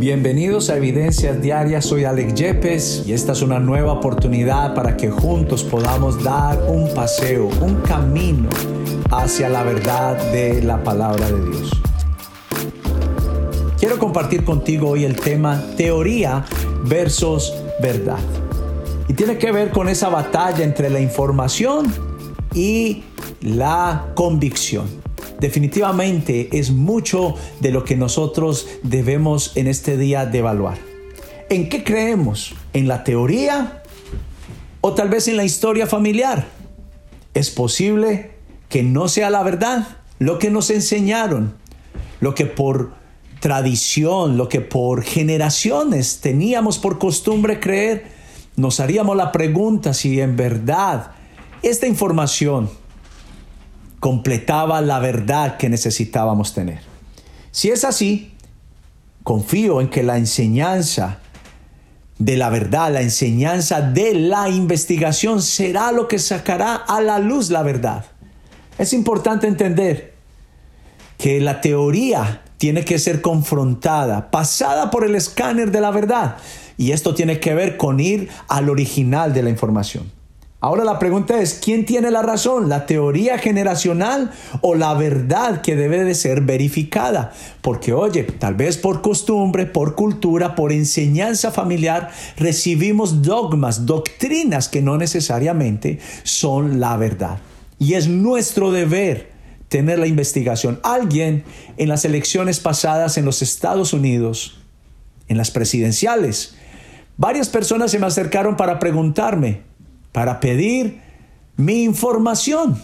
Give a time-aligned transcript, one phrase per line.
[0.00, 5.10] Bienvenidos a Evidencias Diarias, soy Alex Yepes y esta es una nueva oportunidad para que
[5.10, 8.48] juntos podamos dar un paseo, un camino
[9.10, 11.70] hacia la verdad de la palabra de Dios.
[13.78, 16.46] Quiero compartir contigo hoy el tema teoría
[16.82, 18.20] versus verdad.
[19.06, 21.92] Y tiene que ver con esa batalla entre la información
[22.54, 23.02] y
[23.42, 24.99] la convicción
[25.40, 30.78] definitivamente es mucho de lo que nosotros debemos en este día de evaluar.
[31.48, 32.54] ¿En qué creemos?
[32.72, 33.82] ¿En la teoría
[34.80, 36.46] o tal vez en la historia familiar?
[37.34, 38.32] Es posible
[38.68, 41.54] que no sea la verdad lo que nos enseñaron,
[42.20, 42.92] lo que por
[43.40, 48.04] tradición, lo que por generaciones teníamos por costumbre creer,
[48.56, 51.12] nos haríamos la pregunta si en verdad
[51.62, 52.70] esta información
[54.00, 56.80] completaba la verdad que necesitábamos tener.
[57.52, 58.32] Si es así,
[59.22, 61.18] confío en que la enseñanza
[62.18, 67.50] de la verdad, la enseñanza de la investigación será lo que sacará a la luz
[67.50, 68.04] la verdad.
[68.78, 70.14] Es importante entender
[71.16, 76.36] que la teoría tiene que ser confrontada, pasada por el escáner de la verdad.
[76.76, 80.10] Y esto tiene que ver con ir al original de la información.
[80.62, 82.68] Ahora la pregunta es, ¿quién tiene la razón?
[82.68, 84.30] ¿La teoría generacional
[84.60, 87.32] o la verdad que debe de ser verificada?
[87.62, 94.82] Porque oye, tal vez por costumbre, por cultura, por enseñanza familiar, recibimos dogmas, doctrinas que
[94.82, 97.38] no necesariamente son la verdad.
[97.78, 99.30] Y es nuestro deber
[99.70, 100.78] tener la investigación.
[100.82, 101.42] Alguien
[101.78, 104.60] en las elecciones pasadas en los Estados Unidos,
[105.26, 106.56] en las presidenciales,
[107.16, 109.69] varias personas se me acercaron para preguntarme,
[110.12, 111.00] para pedir
[111.56, 112.80] mi información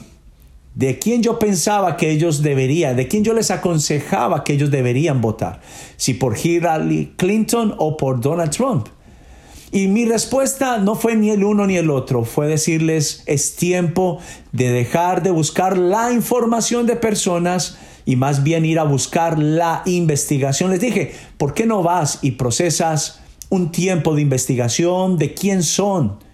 [0.74, 5.22] de quién yo pensaba que ellos deberían, de quién yo les aconsejaba que ellos deberían
[5.22, 5.60] votar,
[5.96, 8.88] si por Hillary Clinton o por Donald Trump.
[9.72, 14.20] Y mi respuesta no fue ni el uno ni el otro, fue decirles es tiempo
[14.52, 19.82] de dejar de buscar la información de personas y más bien ir a buscar la
[19.86, 20.70] investigación.
[20.70, 26.25] Les dije, ¿por qué no vas y procesas un tiempo de investigación de quién son?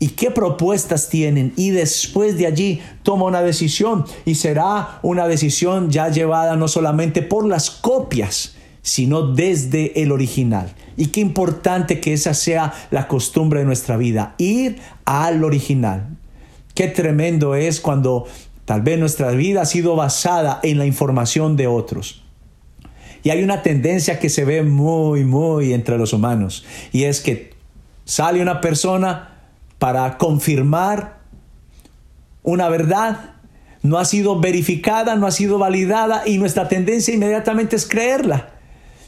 [0.00, 5.90] Y qué propuestas tienen y después de allí toma una decisión y será una decisión
[5.90, 10.74] ya llevada no solamente por las copias, sino desde el original.
[10.96, 16.16] Y qué importante que esa sea la costumbre de nuestra vida, ir al original.
[16.74, 18.26] Qué tremendo es cuando
[18.64, 22.22] tal vez nuestra vida ha sido basada en la información de otros.
[23.22, 27.52] Y hay una tendencia que se ve muy, muy entre los humanos, y es que
[28.06, 29.29] sale una persona,
[29.80, 31.20] para confirmar
[32.42, 33.36] una verdad,
[33.82, 38.50] no ha sido verificada, no ha sido validada y nuestra tendencia inmediatamente es creerla.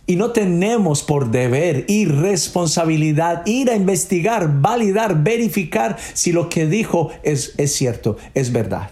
[0.06, 6.66] Y no tenemos por deber y responsabilidad ir a investigar, validar, verificar si lo que
[6.66, 8.91] dijo es, es cierto, es verdad.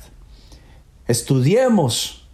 [1.09, 2.29] Estudiemos,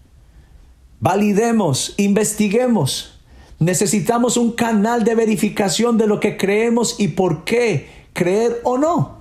[0.99, 3.21] validemos, investiguemos.
[3.61, 9.16] Necesitamos un canal de verificación de lo que creemos y por qué creer o no.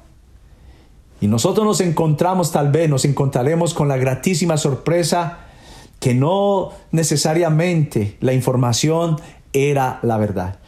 [1.22, 5.40] Y nosotros nos encontramos tal vez, nos encontraremos con la gratísima sorpresa
[6.00, 9.20] que no necesariamente la información
[9.54, 10.60] era la verdad.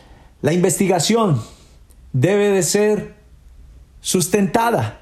[0.42, 1.42] La investigación
[2.14, 3.16] debe de ser
[4.00, 5.02] sustentada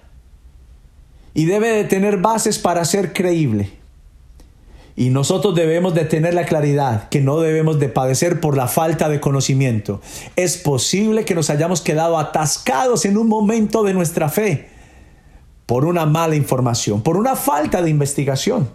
[1.34, 3.70] y debe de tener bases para ser creíble.
[4.98, 9.10] Y nosotros debemos de tener la claridad que no debemos de padecer por la falta
[9.10, 10.02] de conocimiento.
[10.38, 14.75] Es posible que nos hayamos quedado atascados en un momento de nuestra fe
[15.66, 18.70] por una mala información, por una falta de investigación.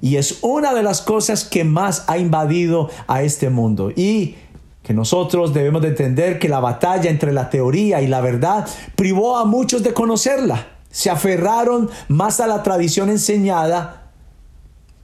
[0.00, 3.90] Y es una de las cosas que más ha invadido a este mundo.
[3.90, 4.36] Y
[4.82, 9.38] que nosotros debemos de entender que la batalla entre la teoría y la verdad privó
[9.38, 10.68] a muchos de conocerla.
[10.90, 14.12] Se aferraron más a la tradición enseñada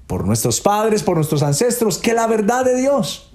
[0.06, 3.30] por nuestros padres, por nuestros ancestros, que la verdad de Dios.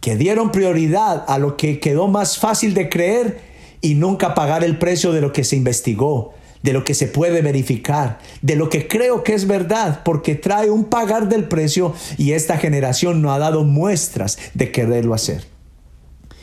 [0.00, 3.40] Que dieron prioridad a lo que quedó más fácil de creer
[3.80, 7.42] y nunca pagar el precio de lo que se investigó, de lo que se puede
[7.42, 12.32] verificar, de lo que creo que es verdad, porque trae un pagar del precio y
[12.32, 15.46] esta generación no ha dado muestras de quererlo hacer.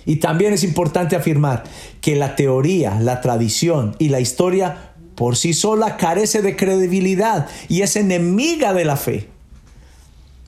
[0.05, 1.63] Y también es importante afirmar
[1.99, 7.81] que la teoría, la tradición y la historia por sí sola carece de credibilidad y
[7.81, 9.27] es enemiga de la fe.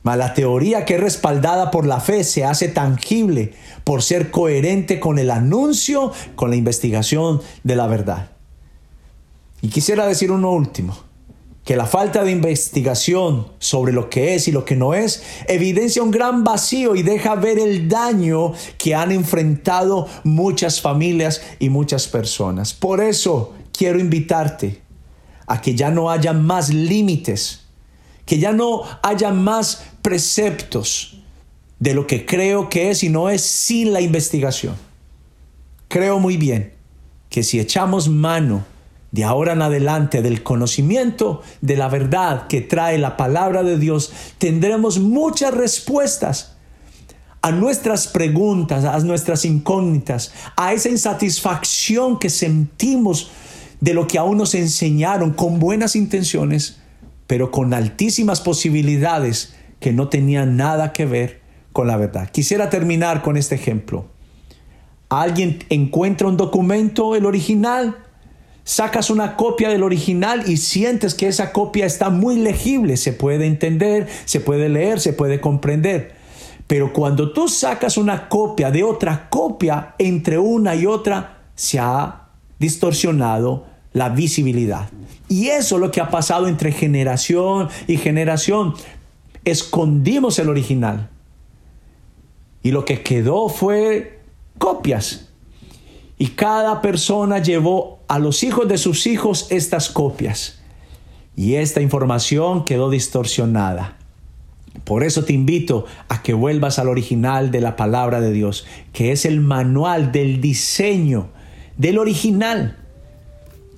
[0.04, 5.00] Mas la teoría que es respaldada por la fe se hace tangible por ser coherente
[5.00, 8.38] con el anuncio, con la investigación de la verdad.
[9.62, 11.10] Y quisiera decir uno último.
[11.66, 16.02] que la falta de investigación sobre lo que es y lo que no es evidencia
[16.02, 22.08] un gran vacío y deja ver el daño que han enfrentado muchas familias y muchas
[22.08, 22.74] personas.
[22.74, 24.82] Por eso quiero invitarte
[25.46, 27.62] a que ya no haya más límites,
[28.26, 31.20] que ya no haya más preceptos
[31.78, 34.76] de lo que creo que es y no es sin la investigación.
[35.88, 36.74] Creo muy bien
[37.30, 38.66] que si echamos mano
[39.12, 44.12] de ahora en adelante del conocimiento de la verdad que trae la palabra de Dios,
[44.38, 46.56] tendremos muchas respuestas
[47.42, 53.32] a nuestras preguntas, a nuestras incógnitas, a esa insatisfacción que sentimos
[53.80, 56.80] de lo que aún nos enseñaron con buenas intenciones,
[57.28, 61.42] pero con altísimas posibilidades que no tenían nada que ver
[61.72, 62.30] con la verdad.
[62.30, 64.08] Quisiera terminar con este ejemplo.
[65.08, 67.98] Alguien encuentra un documento, el original,
[68.69, 73.48] sacas una copia del original y sientes que esa copia está muy legible, se puede
[73.48, 76.13] entender, se puede leer, se puede comprender.
[76.68, 82.27] Pero cuando tú sacas una copia de otra copia, entre una y otra se ha
[82.60, 84.88] distorsionado la visibilidad.
[85.27, 88.75] Y eso es lo que ha pasado entre generación y generación.
[89.45, 91.10] Escondimos el original.
[92.62, 94.19] Y lo que quedó fue
[94.60, 95.29] copias.
[96.19, 100.60] Y cada persona llevó a los hijos de sus hijos estas copias.
[101.36, 103.98] Y esta información quedó distorsionada.
[104.83, 109.13] Por eso te invito a que vuelvas al original de la palabra de Dios, que
[109.13, 111.30] es el manual del diseño
[111.77, 112.77] del original.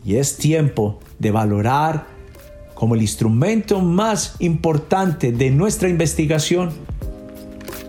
[0.03, 2.07] Y es tiempo de valorar
[2.73, 6.71] como el instrumento más importante de nuestra investigación,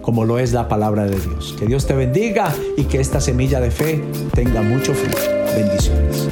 [0.02, 1.54] como lo es la palabra de Dios.
[1.58, 4.02] Que Dios te bendiga y que esta semilla de fe
[4.34, 5.22] tenga mucho fruto.
[5.56, 6.28] Bendiciones.